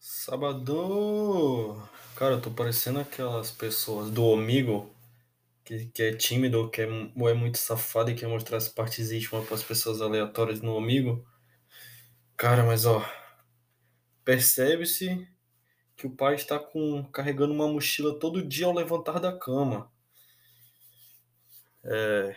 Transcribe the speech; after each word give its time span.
Sabadão! 0.00 1.80
Cara, 2.16 2.34
eu 2.34 2.40
tô 2.42 2.50
parecendo 2.50 2.98
aquelas 2.98 3.50
pessoas 3.52 4.10
do 4.10 4.24
Omigo 4.24 4.92
que, 5.64 5.86
que 5.86 6.02
é 6.02 6.12
tímido 6.16 6.70
que 6.70 6.82
é, 6.82 6.88
ou 7.16 7.28
é 7.28 7.34
muito 7.34 7.58
safado 7.58 8.10
e 8.10 8.14
quer 8.16 8.28
mostrar 8.28 8.58
as 8.58 8.68
partes 8.68 9.12
íntimas 9.12 9.46
pras 9.46 9.62
pessoas 9.62 10.00
aleatórias 10.02 10.60
no 10.62 10.74
Omigo. 10.76 11.24
Cara, 12.36 12.64
mas 12.64 12.86
ó, 12.86 13.04
percebe-se 14.24 15.26
que 15.96 16.06
o 16.06 16.10
pai 16.16 16.34
está 16.36 16.58
com, 16.58 17.04
carregando 17.12 17.54
uma 17.54 17.68
mochila 17.68 18.18
todo 18.18 18.46
dia 18.46 18.66
ao 18.66 18.74
levantar 18.74 19.20
da 19.20 19.36
cama. 19.38 19.90
É. 21.84 22.36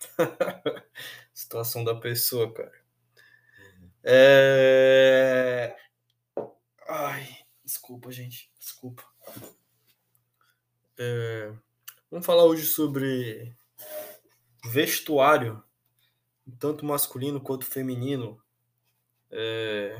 Situação 1.34 1.84
da 1.84 1.94
pessoa, 1.94 2.52
cara. 2.52 2.72
É. 4.02 5.76
Ai, 6.92 7.38
desculpa, 7.64 8.10
gente. 8.10 8.50
Desculpa. 8.58 9.04
É, 10.98 11.52
Vamos 12.10 12.26
falar 12.26 12.42
hoje 12.42 12.66
sobre 12.66 13.56
vestuário, 14.64 15.62
tanto 16.58 16.84
masculino 16.84 17.40
quanto 17.40 17.64
feminino. 17.64 18.42
É, 19.30 19.96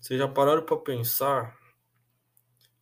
Vocês 0.00 0.18
já 0.18 0.26
pararam 0.26 0.66
para 0.66 0.76
pensar 0.78 1.56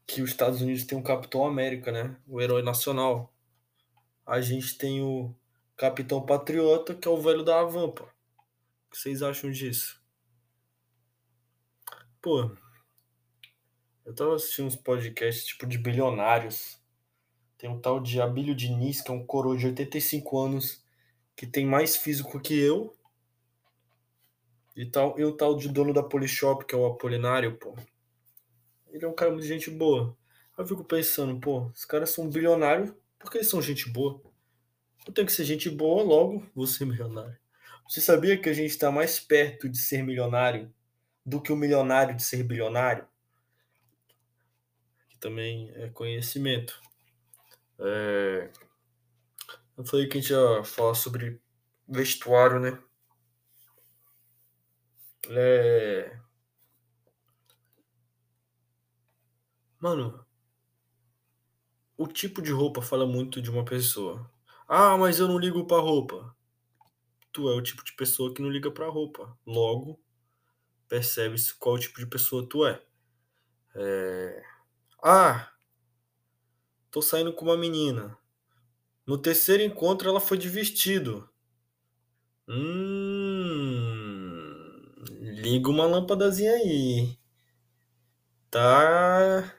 que 0.06 0.22
os 0.22 0.30
Estados 0.30 0.62
Unidos 0.62 0.84
tem 0.84 0.98
o 0.98 1.04
Capitão 1.04 1.46
América, 1.46 1.92
né? 1.92 2.16
O 2.26 2.40
herói 2.40 2.62
nacional. 2.62 3.30
A 4.24 4.40
gente 4.40 4.78
tem 4.78 5.02
o 5.02 5.36
Capitão 5.76 6.24
Patriota, 6.24 6.94
que 6.94 7.06
é 7.06 7.10
o 7.10 7.20
velho 7.20 7.44
da 7.44 7.60
Avampa. 7.60 8.04
O 8.04 8.90
que 8.92 8.96
vocês 8.96 9.20
acham 9.20 9.50
disso? 9.50 10.02
Pô, 12.20 12.50
eu 14.05 14.12
tava 14.12 14.34
assistindo 14.34 14.66
uns 14.66 14.74
podcasts 14.74 15.44
tipo 15.44 15.64
de 15.64 15.78
bilionários. 15.78 16.77
Tem 17.56 17.70
um 17.70 17.80
tal 17.80 18.00
de 18.00 18.20
Abílio 18.20 18.56
Diniz, 18.56 19.00
que 19.00 19.11
é 19.11 19.14
um 19.14 19.24
coroa 19.24 19.56
de 19.56 19.66
85 19.66 20.39
anos, 20.39 20.84
que 21.36 21.46
tem 21.46 21.64
mais 21.64 21.96
físico 21.96 22.41
que 22.41 22.58
eu. 22.58 22.92
E, 24.74 24.84
tal, 24.84 25.19
e 25.19 25.24
o 25.24 25.36
tal 25.36 25.56
de 25.56 25.69
dono 25.69 25.92
da 25.92 26.02
Polishop, 26.02 26.64
que 26.64 26.74
é 26.74 26.78
o 26.78 26.86
Apolinário, 26.86 27.56
pô. 27.56 27.77
Ele 28.89 29.05
é 29.05 29.08
um 29.08 29.14
cara 29.14 29.30
muito 29.30 29.46
gente 29.46 29.70
boa. 29.70 30.16
Eu 30.56 30.66
fico 30.66 30.83
pensando, 30.83 31.39
pô, 31.39 31.66
os 31.66 31.84
caras 31.84 32.11
são 32.11 32.28
bilionários, 32.28 32.92
por 33.16 33.30
que 33.30 33.39
eles 33.39 33.48
são 33.48 33.62
gente 33.62 33.89
boa? 33.89 34.20
Eu 35.06 35.12
tenho 35.12 35.27
que 35.27 35.33
ser 35.33 35.44
gente 35.44 35.70
boa, 35.70 36.02
logo 36.02 36.44
vou 36.52 36.66
ser 36.66 36.84
milionário. 36.84 37.39
Você 37.89 38.00
sabia 38.00 38.36
que 38.36 38.48
a 38.48 38.52
gente 38.52 38.70
está 38.70 38.91
mais 38.91 39.20
perto 39.20 39.69
de 39.69 39.78
ser 39.78 40.02
milionário 40.02 40.72
do 41.28 41.42
que 41.42 41.52
o 41.52 41.56
milionário 41.56 42.16
de 42.16 42.22
ser 42.22 42.42
bilionário? 42.42 43.06
Que 45.10 45.18
também 45.18 45.70
é 45.74 45.90
conhecimento. 45.90 46.80
É... 47.78 48.50
Eu 49.76 49.84
falei 49.84 50.08
que 50.08 50.18
a 50.18 50.20
gente 50.20 50.32
ia 50.32 50.64
falar 50.64 50.94
sobre 50.94 51.40
vestuário, 51.86 52.58
né? 52.58 52.82
É... 55.28 56.18
Mano, 59.78 60.26
o 61.96 62.06
tipo 62.06 62.40
de 62.40 62.50
roupa 62.50 62.80
fala 62.80 63.06
muito 63.06 63.40
de 63.42 63.50
uma 63.50 63.64
pessoa. 63.64 64.28
Ah, 64.66 64.96
mas 64.96 65.18
eu 65.18 65.28
não 65.28 65.38
ligo 65.38 65.66
pra 65.66 65.78
roupa. 65.78 66.34
Tu 67.32 67.48
é 67.48 67.54
o 67.54 67.62
tipo 67.62 67.84
de 67.84 67.92
pessoa 67.92 68.32
que 68.34 68.42
não 68.42 68.50
liga 68.50 68.70
pra 68.70 68.88
roupa. 68.88 69.38
Logo, 69.46 70.00
percebe-se 70.89 71.55
qual 71.55 71.78
tipo 71.78 71.98
de 71.98 72.06
pessoa 72.06 72.48
tu 72.48 72.67
é. 72.67 72.83
é. 73.75 74.42
Ah, 75.03 75.53
tô 76.91 77.00
saindo 77.03 77.33
com 77.33 77.45
uma 77.45 77.56
menina. 77.56 78.18
No 79.07 79.17
terceiro 79.18 79.62
encontro 79.62 80.08
ela 80.08 80.20
foi 80.20 80.39
de 80.39 80.48
vestido. 80.48 81.29
Hum, 82.48 83.74
liga 85.20 85.68
uma 85.70 85.86
lâmpadazinha 85.86 86.52
aí. 86.52 87.18
Tá. 88.51 89.55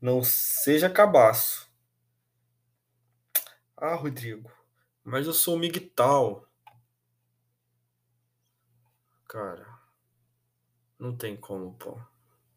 Não 0.00 0.22
seja 0.22 0.90
cabaço. 0.90 1.70
Ah, 3.76 3.94
Rodrigo, 3.94 4.50
mas 5.02 5.26
eu 5.26 5.32
sou 5.32 5.58
migtal. 5.58 6.46
Cara, 9.28 9.73
não 11.04 11.14
tem 11.14 11.36
como, 11.36 11.74
pô. 11.74 12.00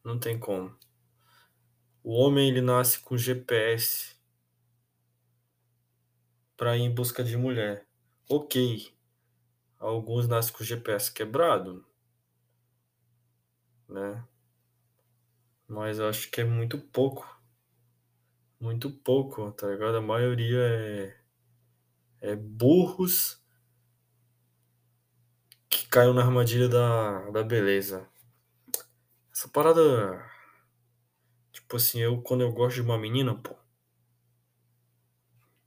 Não 0.06 0.18
tem 0.18 0.40
como. 0.40 0.74
O 2.02 2.13
homem 2.13 2.47
ele 2.47 2.62
nasce 2.62 2.97
com 2.97 3.18
GPS 3.18 4.16
para 6.56 6.78
ir 6.78 6.84
em 6.84 6.96
busca 6.96 7.22
de 7.22 7.36
mulher. 7.36 7.86
Ok. 8.30 8.96
Alguns 9.78 10.30
nascem 10.30 10.53
com 10.53 10.63
GPS 10.63 11.12
quebrado, 11.12 11.86
né? 13.90 14.25
Mas 15.68 16.00
eu 16.00 16.07
acho 16.07 16.31
que 16.31 16.40
é 16.40 16.46
muito 16.46 16.80
pouco. 16.80 17.28
Muito 18.62 18.90
pouco, 18.90 19.52
tá 19.52 19.68
ligado? 19.68 19.97
A 19.97 20.02
maioria 20.02 20.57
é, 20.57 21.18
é 22.22 22.36
burros 22.36 23.44
que 25.69 25.86
caiu 25.90 26.13
na 26.13 26.22
armadilha 26.22 26.69
da, 26.69 27.30
da 27.30 27.44
beleza. 27.44 28.09
Essa 29.38 29.48
parada. 29.50 30.28
Tipo 31.52 31.75
assim, 31.75 32.00
eu 32.00 32.20
quando 32.24 32.42
eu 32.42 32.52
gosto 32.52 32.78
de 32.78 32.81
uma 32.81 32.98
menina, 32.98 33.36
pô. 33.36 33.56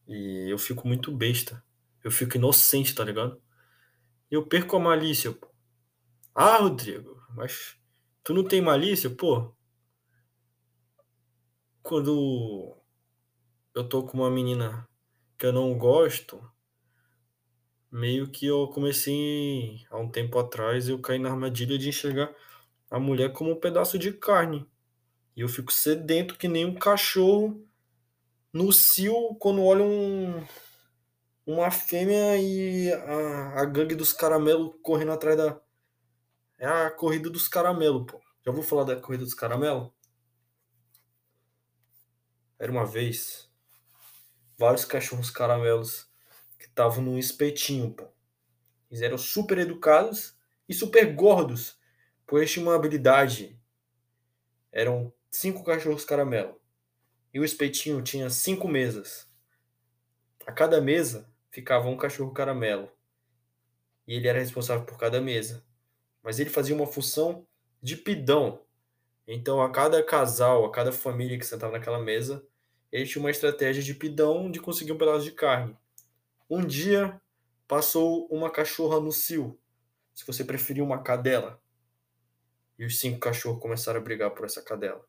E 0.08 0.50
eu 0.50 0.58
fico 0.58 0.88
muito 0.88 1.16
besta. 1.16 1.64
Eu 2.02 2.10
fico 2.10 2.36
inocente, 2.36 2.92
tá 2.92 3.04
ligado? 3.04 3.40
E 4.28 4.34
eu 4.34 4.44
perco 4.44 4.74
a 4.74 4.80
malícia, 4.80 5.30
pô. 5.30 5.46
Ah, 6.34 6.56
Rodrigo, 6.56 7.22
mas 7.36 7.76
tu 8.24 8.34
não 8.34 8.42
tem 8.42 8.60
malícia, 8.60 9.08
pô? 9.08 9.54
Quando 11.80 12.76
eu 13.72 13.88
tô 13.88 14.02
com 14.02 14.18
uma 14.18 14.30
menina 14.32 14.88
que 15.38 15.46
eu 15.46 15.52
não 15.52 15.78
gosto, 15.78 16.42
meio 17.88 18.28
que 18.28 18.46
eu 18.46 18.66
comecei 18.66 19.86
há 19.88 19.96
um 19.96 20.10
tempo 20.10 20.40
atrás, 20.40 20.88
eu 20.88 20.98
caí 20.98 21.20
na 21.20 21.30
armadilha 21.30 21.78
de 21.78 21.88
enxergar 21.88 22.34
a 22.90 22.98
mulher 22.98 23.32
como 23.32 23.52
um 23.52 23.60
pedaço 23.60 23.98
de 23.98 24.12
carne. 24.12 24.66
E 25.36 25.42
eu 25.42 25.48
fico 25.48 25.72
sedento 25.72 26.36
que 26.36 26.48
nem 26.48 26.66
um 26.66 26.74
cachorro 26.74 27.64
no 28.52 28.72
cio 28.72 29.34
quando 29.36 29.64
olha 29.64 29.84
um, 29.84 30.44
uma 31.46 31.70
fêmea 31.70 32.36
e 32.36 32.92
a, 32.92 33.60
a 33.60 33.64
gangue 33.64 33.94
dos 33.94 34.12
caramelos 34.12 34.74
correndo 34.82 35.12
atrás 35.12 35.36
da. 35.36 35.60
É 36.58 36.66
a 36.66 36.90
corrida 36.90 37.30
dos 37.30 37.48
caramelos, 37.48 38.04
pô. 38.06 38.20
Já 38.44 38.52
vou 38.52 38.62
falar 38.62 38.84
da 38.84 38.96
corrida 38.96 39.24
dos 39.24 39.34
caramelos? 39.34 39.90
Era 42.58 42.70
uma 42.70 42.84
vez 42.84 43.48
vários 44.58 44.84
cachorros 44.84 45.30
caramelos 45.30 46.06
que 46.58 46.66
estavam 46.66 47.02
num 47.02 47.18
espetinho, 47.18 47.94
pô. 47.94 48.06
Eles 48.90 49.02
eram 49.02 49.16
super 49.16 49.56
educados 49.56 50.36
e 50.68 50.74
super 50.74 51.14
gordos, 51.14 51.78
tinham 52.46 52.68
uma 52.68 52.76
habilidade. 52.76 53.58
Eram 54.70 55.12
cinco 55.30 55.64
cachorros 55.64 56.04
caramelo. 56.04 56.60
E 57.32 57.40
o 57.40 57.44
espetinho 57.44 58.02
tinha 58.02 58.28
cinco 58.30 58.68
mesas. 58.68 59.28
A 60.46 60.52
cada 60.52 60.80
mesa 60.80 61.28
ficava 61.50 61.88
um 61.88 61.96
cachorro 61.96 62.32
caramelo. 62.32 62.90
E 64.06 64.14
ele 64.14 64.28
era 64.28 64.38
responsável 64.38 64.84
por 64.84 64.98
cada 64.98 65.20
mesa. 65.20 65.64
Mas 66.22 66.38
ele 66.38 66.50
fazia 66.50 66.74
uma 66.74 66.86
função 66.86 67.46
de 67.82 67.96
pidão. 67.96 68.62
Então, 69.26 69.62
a 69.62 69.70
cada 69.70 70.02
casal, 70.02 70.64
a 70.64 70.72
cada 70.72 70.92
família 70.92 71.38
que 71.38 71.46
sentava 71.46 71.72
naquela 71.72 71.98
mesa, 71.98 72.44
ele 72.90 73.06
tinha 73.06 73.22
uma 73.22 73.30
estratégia 73.30 73.82
de 73.82 73.94
pidão 73.94 74.50
de 74.50 74.60
conseguir 74.60 74.92
um 74.92 74.98
pedaço 74.98 75.24
de 75.24 75.32
carne. 75.32 75.76
Um 76.48 76.64
dia 76.64 77.20
passou 77.68 78.26
uma 78.26 78.50
cachorra 78.50 78.98
no 78.98 79.12
cio, 79.12 79.56
se 80.12 80.26
você 80.26 80.44
preferir 80.44 80.82
uma 80.82 81.02
cadela. 81.02 81.62
E 82.80 82.86
os 82.86 82.98
cinco 82.98 83.20
cachorros 83.20 83.60
começaram 83.60 84.00
a 84.00 84.02
brigar 84.02 84.30
por 84.30 84.46
essa 84.46 84.62
cadela. 84.62 85.04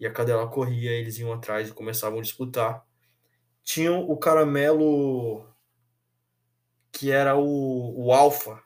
E 0.00 0.06
a 0.06 0.10
cadela 0.10 0.48
corria, 0.48 0.90
eles 0.90 1.18
iam 1.18 1.34
atrás 1.34 1.68
e 1.68 1.72
começavam 1.74 2.18
a 2.18 2.22
disputar. 2.22 2.82
Tinham 3.62 4.08
o 4.08 4.16
caramelo 4.16 5.46
que 6.90 7.10
era 7.10 7.36
o, 7.36 8.06
o 8.06 8.10
alfa 8.10 8.58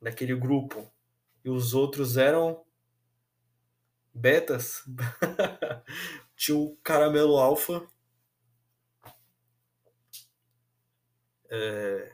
daquele 0.00 0.34
grupo. 0.34 0.90
E 1.44 1.50
os 1.50 1.74
outros 1.74 2.16
eram 2.16 2.64
betas. 4.14 4.82
Tinha 6.34 6.56
o 6.56 6.74
caramelo 6.76 7.36
alfa. 7.36 7.86
É... 11.50 12.12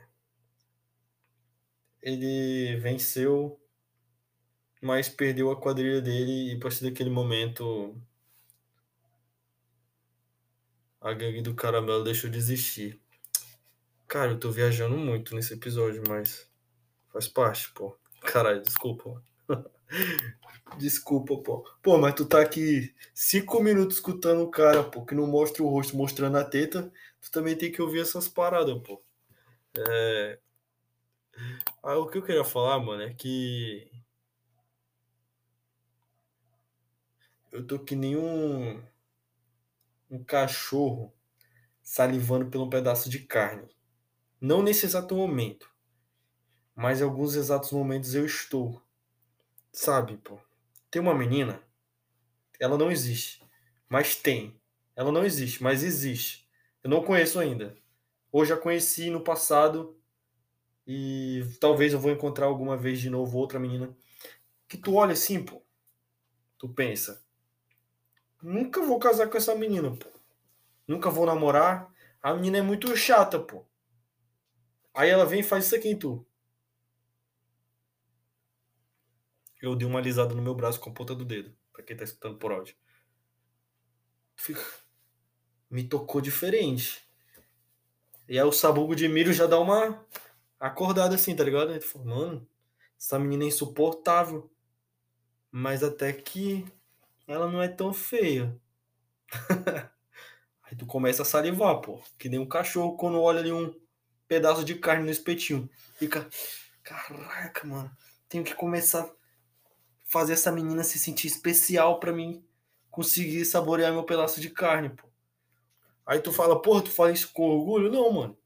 Ele 2.01 2.75
venceu 2.75 3.64
mas 4.85 5.09
perdeu 5.09 5.49
a 5.49 5.59
quadrilha 5.59 5.99
dele 5.99 6.51
e 6.51 6.55
a 6.55 6.59
partir 6.59 6.83
daquele 6.83 7.09
momento 7.09 7.99
a 11.01 11.11
gangue 11.11 11.41
do 11.41 11.55
caramelo 11.55 12.03
deixou 12.03 12.29
de 12.29 12.37
existir. 12.37 13.01
Cara, 14.07 14.33
eu 14.33 14.39
tô 14.39 14.51
viajando 14.51 14.95
muito 14.95 15.33
nesse 15.33 15.55
episódio, 15.55 16.03
mas 16.07 16.47
faz 17.11 17.27
parte, 17.27 17.73
pô. 17.73 17.97
Caralho, 18.21 18.61
desculpa. 18.61 19.23
desculpa, 20.77 21.35
pô. 21.37 21.67
Pô, 21.81 21.97
mas 21.97 22.13
tu 22.13 22.23
tá 22.23 22.39
aqui 22.39 22.93
cinco 23.11 23.63
minutos 23.63 23.97
escutando 23.97 24.43
o 24.43 24.51
cara, 24.51 24.83
pô, 24.83 25.03
que 25.03 25.15
não 25.15 25.25
mostra 25.25 25.63
o 25.63 25.67
rosto 25.69 25.97
mostrando 25.97 26.37
a 26.37 26.43
teta. 26.43 26.93
Tu 27.19 27.31
também 27.31 27.57
tem 27.57 27.71
que 27.71 27.81
ouvir 27.81 28.01
essas 28.01 28.27
paradas, 28.27 28.79
pô. 28.83 29.01
É... 29.89 30.39
Ah, 31.81 31.97
o 31.97 32.07
que 32.07 32.19
eu 32.19 32.23
queria 32.23 32.43
falar, 32.43 32.79
mano, 32.79 33.01
é 33.01 33.11
que 33.15 33.95
eu 37.55 37.65
tô 37.65 37.79
que 37.79 37.95
nem 37.95 38.17
um, 38.17 38.83
um 40.09 40.21
cachorro 40.21 41.13
salivando 41.81 42.47
por 42.49 42.61
um 42.61 42.69
pedaço 42.69 43.09
de 43.09 43.19
carne. 43.19 43.73
Não 44.41 44.61
nesse 44.61 44.85
exato 44.85 45.15
momento, 45.15 45.71
mas 46.75 46.99
em 46.99 47.05
alguns 47.05 47.35
exatos 47.35 47.71
momentos 47.71 48.13
eu 48.13 48.25
estou. 48.25 48.81
Sabe, 49.71 50.17
pô? 50.17 50.37
Tem 50.91 51.01
uma 51.01 51.15
menina, 51.15 51.63
ela 52.59 52.77
não 52.77 52.91
existe, 52.91 53.41
mas 53.87 54.15
tem. 54.15 54.59
Ela 54.93 55.11
não 55.11 55.25
existe, 55.25 55.63
mas 55.63 55.83
existe. 55.83 56.49
Eu 56.83 56.89
não 56.89 57.03
conheço 57.03 57.39
ainda. 57.39 57.77
Ou 58.31 58.45
já 58.45 58.57
conheci 58.57 59.09
no 59.09 59.21
passado 59.21 59.97
e 60.85 61.43
talvez 61.59 61.93
eu 61.93 61.99
vou 61.99 62.11
encontrar 62.11 62.47
alguma 62.47 62.75
vez 62.75 62.99
de 62.99 63.09
novo 63.09 63.37
outra 63.37 63.59
menina 63.59 63.95
que 64.67 64.77
tu 64.77 64.95
olha 64.95 65.13
assim, 65.13 65.43
pô. 65.43 65.63
Tu 66.57 66.69
pensa, 66.69 67.24
nunca 68.41 68.81
vou 68.81 68.99
casar 68.99 69.29
com 69.29 69.37
essa 69.37 69.55
menina, 69.55 69.95
pô. 69.95 70.09
Nunca 70.87 71.09
vou 71.09 71.25
namorar. 71.25 71.93
A 72.21 72.33
menina 72.33 72.59
é 72.59 72.61
muito 72.61 72.95
chata, 72.95 73.39
pô. 73.39 73.65
Aí 74.93 75.09
ela 75.09 75.25
vem 75.25 75.41
e 75.41 75.43
faz 75.43 75.65
isso 75.65 75.75
aqui 75.75 75.89
em 75.89 75.97
tu. 75.97 76.25
Eu 79.61 79.75
dei 79.75 79.87
uma 79.87 79.99
alisada 79.99 80.33
no 80.33 80.41
meu 80.41 80.53
braço 80.53 80.79
com 80.79 80.89
a 80.89 80.93
ponta 80.93 81.15
do 81.15 81.25
dedo, 81.25 81.55
pra 81.73 81.83
quem 81.83 81.97
tá 81.97 82.03
escutando 82.03 82.37
por 82.37 82.51
áudio. 82.51 82.75
Fica... 84.35 84.63
Me 85.69 85.83
tocou 85.83 86.21
diferente. 86.21 87.03
E 88.27 88.39
aí 88.39 88.45
o 88.45 88.51
sabugo 88.51 88.95
de 88.95 89.07
milho 89.07 89.33
já 89.33 89.47
dá 89.47 89.59
uma 89.59 90.05
acordada 90.59 91.15
assim, 91.15 91.35
tá 91.35 91.43
ligado? 91.43 91.79
Falou, 91.81 92.07
mano, 92.07 92.47
essa 92.97 93.19
menina 93.19 93.43
é 93.43 93.47
insuportável. 93.47 94.49
Mas 95.51 95.83
até 95.83 96.13
que 96.13 96.65
ela 97.27 97.51
não 97.51 97.61
é 97.61 97.67
tão 97.67 97.93
feia. 97.93 98.59
Aí 100.63 100.75
tu 100.77 100.85
começa 100.85 101.21
a 101.21 101.25
salivar, 101.25 101.79
pô. 101.81 102.01
Que 102.17 102.29
nem 102.29 102.39
um 102.39 102.47
cachorro 102.47 102.95
quando 102.97 103.21
olha 103.21 103.39
ali 103.39 103.51
um 103.51 103.73
pedaço 104.27 104.63
de 104.63 104.75
carne 104.75 105.03
no 105.05 105.11
espetinho. 105.11 105.69
Fica, 105.95 106.27
caraca, 106.83 107.67
mano. 107.67 107.91
Tenho 108.27 108.43
que 108.43 108.55
começar 108.55 109.03
a 109.03 109.11
fazer 110.05 110.33
essa 110.33 110.51
menina 110.51 110.83
se 110.83 110.97
sentir 110.97 111.27
especial 111.27 111.99
para 111.99 112.11
mim 112.11 112.43
conseguir 112.89 113.43
saborear 113.45 113.91
meu 113.91 114.03
pedaço 114.03 114.39
de 114.39 114.49
carne, 114.49 114.89
pô. 114.89 115.07
Aí 116.05 116.19
tu 116.19 116.31
fala, 116.31 116.61
porra, 116.61 116.83
tu 116.83 116.91
fala 116.91 117.11
isso 117.11 117.31
com 117.33 117.49
orgulho? 117.49 117.91
Não, 117.91 118.11
mano. 118.11 118.37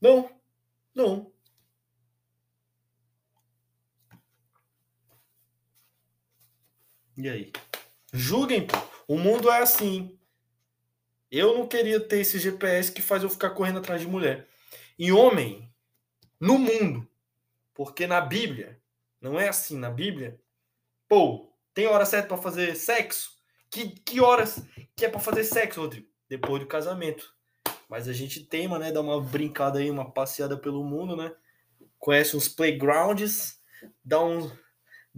Não. 0.00 0.30
Não. 0.94 1.32
E 7.18 7.28
aí? 7.28 7.52
Julguem, 8.12 8.64
pô. 8.64 8.76
O 9.08 9.18
mundo 9.18 9.50
é 9.50 9.58
assim. 9.58 10.16
Eu 11.28 11.58
não 11.58 11.66
queria 11.66 11.98
ter 11.98 12.20
esse 12.20 12.38
GPS 12.38 12.92
que 12.92 13.02
faz 13.02 13.24
eu 13.24 13.28
ficar 13.28 13.50
correndo 13.50 13.80
atrás 13.80 14.00
de 14.00 14.06
mulher. 14.06 14.46
E 14.96 15.10
homem, 15.10 15.68
no 16.38 16.56
mundo, 16.56 17.08
porque 17.74 18.06
na 18.06 18.20
Bíblia, 18.20 18.80
não 19.20 19.38
é 19.38 19.48
assim. 19.48 19.76
Na 19.76 19.90
Bíblia, 19.90 20.40
pô, 21.08 21.52
tem 21.74 21.88
hora 21.88 22.06
certa 22.06 22.28
para 22.28 22.38
fazer 22.38 22.76
sexo? 22.76 23.32
Que, 23.68 23.88
que 23.88 24.20
horas 24.20 24.62
que 24.94 25.04
é 25.04 25.08
para 25.08 25.18
fazer 25.18 25.42
sexo, 25.42 25.80
Rodrigo? 25.80 26.06
Depois 26.28 26.62
do 26.62 26.68
casamento. 26.68 27.34
Mas 27.88 28.06
a 28.06 28.12
gente 28.12 28.44
tema, 28.44 28.78
né? 28.78 28.92
Dar 28.92 29.00
uma 29.00 29.20
brincada 29.20 29.80
aí, 29.80 29.90
uma 29.90 30.08
passeada 30.08 30.56
pelo 30.56 30.84
mundo, 30.84 31.16
né? 31.16 31.34
Conhece 31.98 32.36
uns 32.36 32.48
playgrounds, 32.48 33.60
dá 34.04 34.22
um 34.22 34.48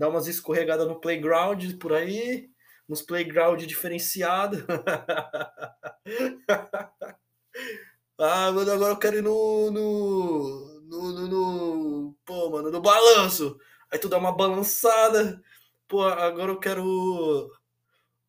dá 0.00 0.08
umas 0.08 0.26
escorregadas 0.26 0.88
no 0.88 0.98
playground 0.98 1.62
por 1.78 1.92
aí, 1.92 2.48
nos 2.88 3.02
playground 3.02 3.60
diferenciado. 3.66 4.64
ah, 8.18 8.50
mano, 8.50 8.72
agora 8.72 8.94
eu 8.94 8.98
quero 8.98 9.18
ir 9.18 9.22
no 9.22 9.70
no, 9.70 10.80
no, 10.84 11.12
no, 11.12 11.28
no, 11.28 12.16
Pô, 12.24 12.48
mano, 12.48 12.70
no 12.70 12.80
balanço. 12.80 13.60
Aí 13.92 13.98
tu 13.98 14.08
dá 14.08 14.16
uma 14.16 14.34
balançada. 14.34 15.38
Pô, 15.86 16.02
agora 16.02 16.52
eu 16.52 16.58
quero 16.58 17.52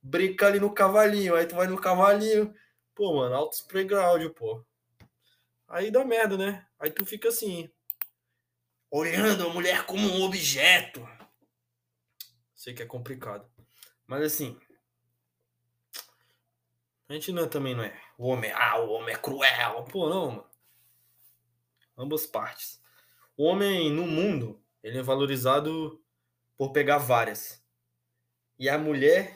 brincar 0.02 0.48
ali 0.48 0.60
no 0.60 0.74
cavalinho. 0.74 1.36
Aí 1.36 1.46
tu 1.46 1.56
vai 1.56 1.68
no 1.68 1.80
cavalinho. 1.80 2.54
Pô, 2.94 3.16
mano, 3.16 3.34
altos 3.34 3.62
playground, 3.62 4.28
pô. 4.32 4.62
Aí 5.70 5.90
dá 5.90 6.04
merda, 6.04 6.36
né? 6.36 6.66
Aí 6.78 6.92
tu 6.92 7.06
fica 7.06 7.30
assim, 7.30 7.72
olhando 8.92 9.48
a 9.48 9.54
mulher 9.54 9.86
como 9.86 10.06
um 10.06 10.24
objeto. 10.24 11.08
Sei 12.62 12.76
que 12.76 12.84
é 12.84 12.86
complicado. 12.86 13.44
Mas 14.06 14.22
assim. 14.22 14.56
A 17.10 17.14
gente 17.14 17.32
não, 17.32 17.46
é, 17.46 17.48
também 17.48 17.74
não 17.74 17.84
é. 17.84 18.00
O 18.20 18.28
homem, 18.28 18.52
ah, 18.52 18.78
o 18.78 18.92
homem 18.92 19.16
é 19.16 19.18
cruel. 19.18 19.84
Pô, 19.86 20.08
não, 20.08 20.30
mano. 20.30 20.50
Ambas 21.98 22.28
partes. 22.28 22.80
O 23.36 23.46
homem 23.46 23.92
no 23.92 24.06
mundo, 24.06 24.64
ele 24.84 25.00
é 25.00 25.02
valorizado 25.02 26.00
por 26.56 26.72
pegar 26.72 27.00
várias. 27.00 27.66
E 28.60 28.70
a 28.70 28.78
mulher 28.78 29.36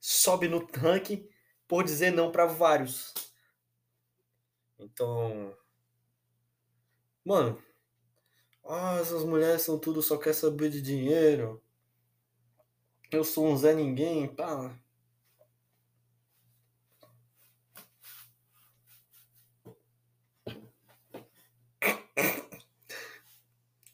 sobe 0.00 0.48
no 0.48 0.66
tanque 0.66 1.28
por 1.68 1.84
dizer 1.84 2.12
não 2.12 2.32
para 2.32 2.46
vários. 2.46 3.12
Então. 4.78 5.54
Mano. 7.22 7.62
Ah, 8.64 8.96
essas 9.02 9.22
mulheres 9.22 9.60
são 9.60 9.78
tudo, 9.78 10.00
só 10.00 10.16
quer 10.16 10.32
saber 10.32 10.70
de 10.70 10.80
dinheiro 10.80 11.62
eu 13.16 13.24
sou 13.24 13.46
um 13.46 13.56
Zé 13.56 13.74
Ninguém, 13.74 14.26
pá. 14.26 14.70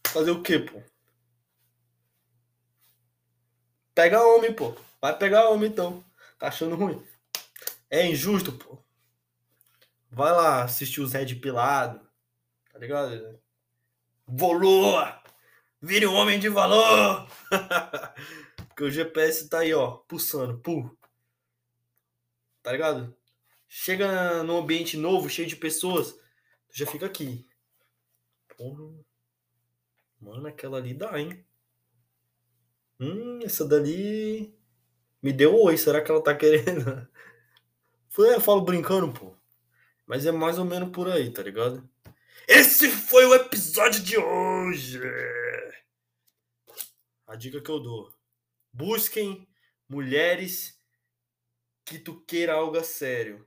Fazer 0.06 0.30
o 0.30 0.42
quê, 0.42 0.58
pô? 0.58 0.82
Pega 3.94 4.24
homem, 4.24 4.52
pô. 4.52 4.74
Vai 5.00 5.16
pegar 5.16 5.48
homem 5.48 5.68
então. 5.68 6.04
Tá 6.38 6.48
achando 6.48 6.76
ruim? 6.76 7.04
É 7.90 8.06
injusto, 8.06 8.52
pô. 8.52 8.78
Vai 10.10 10.32
lá 10.32 10.64
assistir 10.64 11.00
os 11.00 11.12
Red 11.12 11.34
Pilado. 11.36 12.00
Tá 12.72 12.78
ligado? 12.78 13.38
Volua! 14.26 15.22
Vire 15.80 16.06
um 16.06 16.14
homem 16.14 16.38
de 16.38 16.48
valor! 16.48 17.28
Porque 18.78 18.90
o 18.90 18.90
GPS 18.92 19.48
tá 19.48 19.58
aí, 19.58 19.74
ó, 19.74 19.96
pulsando, 20.06 20.56
pu. 20.60 20.96
Tá 22.62 22.70
ligado? 22.70 23.12
Chega 23.66 24.44
num 24.44 24.58
ambiente 24.58 24.96
novo, 24.96 25.28
cheio 25.28 25.48
de 25.48 25.56
pessoas, 25.56 26.12
tu 26.12 26.78
já 26.78 26.86
fica 26.86 27.04
aqui. 27.04 27.44
Porra. 28.56 28.94
Mano, 30.20 30.46
aquela 30.46 30.78
ali 30.78 30.94
dá, 30.94 31.18
hein? 31.18 31.44
Hum, 33.00 33.40
essa 33.42 33.66
dali 33.66 34.56
me 35.20 35.32
deu 35.32 35.60
oi, 35.60 35.76
será 35.76 36.00
que 36.00 36.12
ela 36.12 36.22
tá 36.22 36.32
querendo? 36.32 37.08
Eu 38.16 38.40
falo 38.40 38.60
brincando, 38.60 39.12
pô. 39.12 39.34
Mas 40.06 40.24
é 40.24 40.30
mais 40.30 40.56
ou 40.56 40.64
menos 40.64 40.90
por 40.90 41.10
aí, 41.10 41.32
tá 41.32 41.42
ligado? 41.42 41.88
Esse 42.46 42.88
foi 42.88 43.26
o 43.26 43.34
episódio 43.34 44.00
de 44.00 44.16
hoje. 44.16 45.00
A 47.26 47.34
dica 47.34 47.60
que 47.60 47.70
eu 47.70 47.80
dou. 47.80 48.17
Busquem 48.72 49.48
mulheres 49.88 50.78
que 51.84 51.98
tu 51.98 52.20
queira 52.20 52.54
algo 52.54 52.76
a 52.76 52.84
sério. 52.84 53.46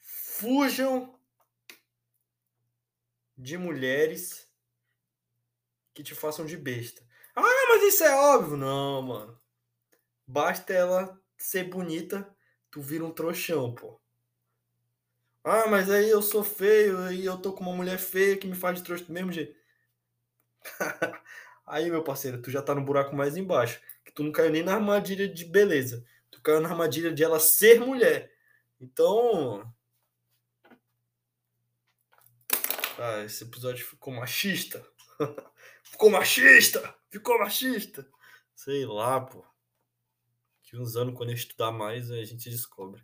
Fujam 0.00 1.18
de 3.36 3.58
mulheres 3.58 4.50
que 5.94 6.02
te 6.02 6.14
façam 6.14 6.46
de 6.46 6.56
besta. 6.56 7.02
Ah, 7.36 7.66
mas 7.68 7.82
isso 7.82 8.04
é 8.04 8.14
óbvio. 8.14 8.56
Não, 8.56 9.02
mano. 9.02 9.40
Basta 10.26 10.72
ela 10.72 11.20
ser 11.36 11.64
bonita, 11.64 12.34
tu 12.70 12.80
vira 12.80 13.04
um 13.04 13.12
trouxão, 13.12 13.74
pô. 13.74 14.00
Ah, 15.44 15.66
mas 15.66 15.90
aí 15.90 16.08
eu 16.08 16.22
sou 16.22 16.44
feio 16.44 17.10
e 17.12 17.24
eu 17.24 17.36
tô 17.36 17.52
com 17.52 17.62
uma 17.64 17.74
mulher 17.74 17.98
feia 17.98 18.36
que 18.36 18.46
me 18.46 18.54
faz 18.54 18.78
de 18.78 18.84
trouxa 18.84 19.04
do 19.04 19.12
mesmo 19.12 19.32
jeito. 19.32 19.54
Aí, 21.66 21.90
meu 21.90 22.02
parceiro, 22.02 22.42
tu 22.42 22.50
já 22.50 22.60
tá 22.60 22.74
no 22.74 22.84
buraco 22.84 23.14
mais 23.14 23.36
embaixo. 23.36 23.80
Que 24.04 24.12
tu 24.12 24.22
não 24.22 24.32
caiu 24.32 24.50
nem 24.50 24.62
na 24.62 24.74
armadilha 24.74 25.28
de 25.28 25.44
beleza. 25.44 26.04
Tu 26.30 26.40
caiu 26.42 26.60
na 26.60 26.68
armadilha 26.68 27.12
de 27.12 27.22
ela 27.22 27.38
ser 27.38 27.80
mulher. 27.80 28.32
Então. 28.80 29.72
Ah, 32.98 33.22
esse 33.24 33.44
episódio 33.44 33.84
ficou 33.86 34.12
machista. 34.12 34.84
ficou 35.82 36.10
machista! 36.10 36.94
Ficou 37.10 37.38
machista! 37.38 38.08
Sei 38.54 38.84
lá, 38.84 39.20
pô. 39.20 39.44
Que 40.62 40.76
uns 40.76 40.96
anos, 40.96 41.14
quando 41.16 41.30
eu 41.30 41.34
estudar 41.34 41.72
mais, 41.72 42.10
a 42.10 42.22
gente 42.24 42.50
descobre. 42.50 43.02